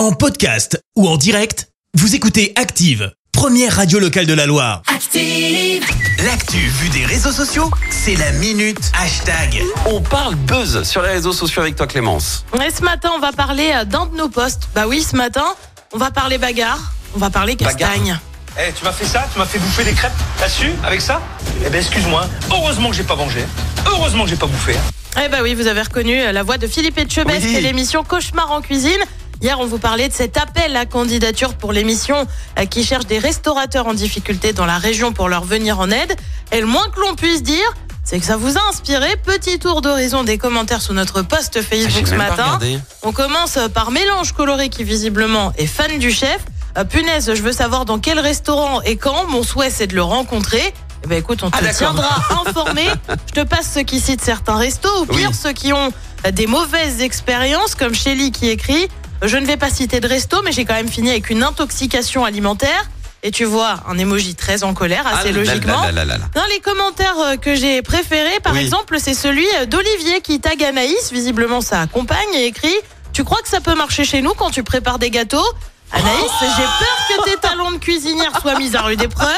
[0.00, 4.80] En podcast ou en direct, vous écoutez Active, première radio locale de la Loire.
[4.86, 5.84] Active.
[6.24, 9.62] L'actu vue des réseaux sociaux, c'est la minute hashtag.
[9.84, 12.46] On parle buzz sur les réseaux sociaux avec toi Clémence.
[12.66, 14.70] Et ce matin, on va parler euh, d'un de nos postes.
[14.74, 15.44] Bah oui, ce matin,
[15.92, 18.18] on va parler bagarre, on va parler Bagarre castagne.
[18.58, 19.28] Eh, tu m'as fait ça?
[19.30, 20.12] Tu m'as fait bouffer des crêpes?
[20.40, 21.20] Là-dessus Avec ça?
[21.66, 22.26] Eh ben excuse-moi.
[22.50, 23.44] Heureusement que j'ai pas mangé.
[23.86, 24.76] Heureusement que j'ai pas bouffé.
[25.22, 27.56] Eh bah oui, vous avez reconnu euh, la voix de Philippe Etchebest Oui.
[27.56, 28.98] et l'émission Cauchemar en cuisine.
[29.42, 32.26] Hier, on vous parlait de cet appel à candidature pour l'émission
[32.58, 36.14] euh, qui cherche des restaurateurs en difficulté dans la région pour leur venir en aide.
[36.52, 37.72] Et le moins que l'on puisse dire,
[38.04, 39.16] c'est que ça vous a inspiré.
[39.24, 42.58] Petit tour d'horizon des commentaires sous notre post Ah, Facebook j'ai ce matin.
[43.02, 46.40] On commence par Mélange Coloré qui visiblement est fan du chef.
[46.76, 49.26] Euh, punaise, je veux savoir dans quel restaurant et quand.
[49.28, 50.74] Mon souhait c'est de le rencontrer.
[51.02, 51.78] Eh ben écoute, on te Ah, d'accord.
[51.94, 52.84] tiendra informé.
[53.28, 55.34] Je te passe ceux qui citent certains restos ou pire Oui.
[55.40, 55.90] ceux qui ont
[56.26, 58.88] euh, des mauvaises expériences comme Shelly qui écrit
[59.22, 62.24] Je ne vais pas citer de resto mais j'ai quand même fini avec une intoxication
[62.24, 62.90] alimentaire.
[63.22, 65.82] Et tu vois un emoji très en colère, assez Ah, là, logiquement.
[65.82, 66.24] là, là, là, là.
[66.34, 68.60] Dans les commentaires euh, que j'ai préférés, par Oui.
[68.60, 72.74] exemple, c'est celui euh, d'Olivier qui tag Anaïs, visiblement sa compagne, et écrit
[73.12, 75.44] Tu crois que ça peut marcher chez nous quand tu prépares des gâteaux?
[75.92, 79.28] Anaïs, j'ai peur que tes talents de cuisinière soient mis à rude épreuve.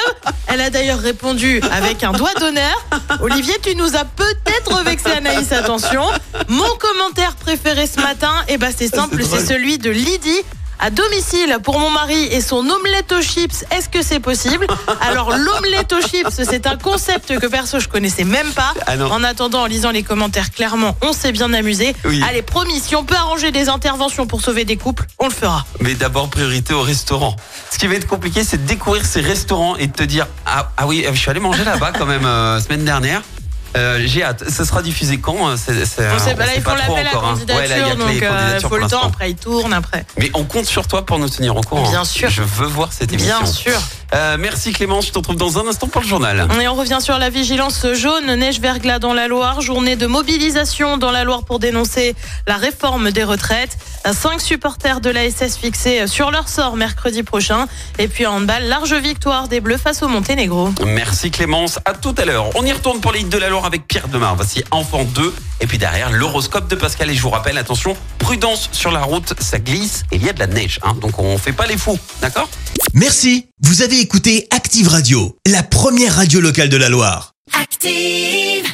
[0.46, 2.84] Elle a d'ailleurs répondu avec un doigt d'honneur.
[3.20, 6.04] Olivier, tu nous as peut-être vexé Anaïs, attention.
[6.48, 10.42] Mon commentaire préféré ce matin, eh ben c'est simple, c'est celui de Lydie.
[10.78, 14.66] À domicile pour mon mari et son omelette aux chips, est-ce que c'est possible?
[15.00, 18.74] Alors l'omelette aux chips, c'est un concept que perso je connaissais même pas.
[18.86, 18.94] Ah.
[19.10, 21.94] En attendant, en lisant les commentaires, clairement, on s'est bien amusé.
[22.04, 22.20] Oui.
[22.28, 25.64] Allez, promis, si on peut arranger des interventions pour sauver des couples, on le fera.
[25.80, 27.36] Mais d'abord priorité au restaurant.
[27.70, 30.72] Ce qui va être compliqué, c'est de découvrir ces restaurants et de te dire ah,
[30.76, 33.22] ah oui, je suis allé manger là-bas quand même euh, semaine dernière.
[33.76, 34.48] Euh, J'ai hâte.
[34.48, 37.20] Ça sera diffusé quand euh, c'est, pas, là, ils font l'appel à hein.
[37.20, 39.72] candidature, Ouais, là, il y a donc euh, candidatures faut le temps, après ils tournent,
[39.72, 40.04] après.
[40.18, 41.88] Mais on compte sur toi pour nous tenir au courant.
[41.88, 42.28] Bien sûr.
[42.28, 43.38] Je veux voir cette émission.
[43.38, 43.80] Bien sûr.
[44.14, 46.46] Euh, merci Clémence, je te retrouve dans un instant pour le journal.
[46.60, 50.98] Et on revient sur la vigilance jaune, neige verglas dans la Loire, journée de mobilisation
[50.98, 52.14] dans la Loire pour dénoncer
[52.46, 53.78] la réforme des retraites.
[54.12, 57.66] Cinq supporters de la SS fixés sur leur sort mercredi prochain.
[57.98, 60.70] Et puis en handball, large victoire des Bleus face au Monténégro.
[60.84, 62.50] Merci Clémence, à tout à l'heure.
[62.56, 64.34] On y retourne pour les hits de la Loire avec Pierre Demar.
[64.36, 65.34] Voici Enfant 2.
[65.60, 67.10] Et puis derrière, l'horoscope de Pascal.
[67.10, 70.32] Et je vous rappelle, attention, prudence sur la route, ça glisse et il y a
[70.32, 70.80] de la neige.
[70.82, 72.48] Hein, donc on fait pas les fous, d'accord?
[72.94, 77.34] Merci, vous avez écouté Active Radio, la première radio locale de la Loire.
[77.60, 78.71] Active.